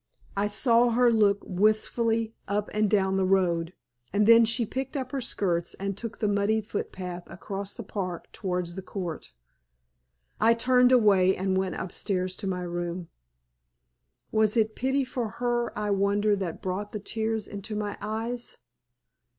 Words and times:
I 0.35 0.47
saw 0.47 0.89
her 0.89 1.11
look 1.13 1.43
wistfully 1.43 2.33
up 2.47 2.71
and 2.73 2.89
down 2.89 3.17
the 3.17 3.23
road, 3.23 3.71
and 4.11 4.25
then 4.25 4.45
she 4.45 4.65
picked 4.65 4.97
up 4.97 5.11
her 5.11 5.21
skirts 5.21 5.75
and 5.75 5.95
took 5.95 6.17
the 6.17 6.27
muddy 6.27 6.59
footpath 6.59 7.29
across 7.29 7.75
the 7.75 7.83
park 7.83 8.25
towards 8.31 8.73
the 8.73 8.81
Court. 8.81 9.31
I 10.39 10.55
turned 10.55 10.91
away 10.91 11.35
and 11.35 11.55
went 11.55 11.75
upstairs 11.75 12.35
to 12.37 12.47
my 12.47 12.61
room. 12.63 13.09
Was 14.31 14.57
it 14.57 14.75
pity 14.75 15.05
for 15.05 15.27
her 15.37 15.71
I 15.77 15.91
wonder 15.91 16.35
that 16.35 16.63
brought 16.63 16.93
the 16.93 16.99
tears 16.99 17.47
into 17.47 17.75
my 17.75 17.95
eyes? 18.01 18.57